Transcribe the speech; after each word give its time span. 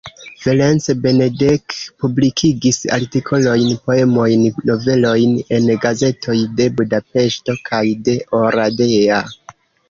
Ferenc 0.43 0.85
Benedek 1.01 1.65
publikigis 2.03 2.79
artikolojn, 2.97 3.67
poemojn, 3.89 4.47
novelojn 4.71 5.37
en 5.59 5.69
gazetoj 5.85 6.37
de 6.61 6.69
Budapeŝto 6.81 7.57
kaj 7.71 7.85
de 8.09 8.17
Oradea. 8.41 9.23